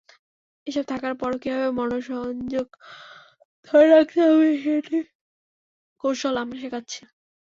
এসব 0.67 0.83
থাকার 0.91 1.13
পরও 1.15 1.37
কীভাবে 1.43 1.69
মনঃসংযোগ 1.79 2.67
ধরে 3.67 3.87
রাখতে 3.87 4.19
হবে, 4.27 4.47
সেটির 4.63 5.05
কৌশল 6.03 6.35
আমরা 6.37 6.57
শেখাচ্ছি। 6.61 7.01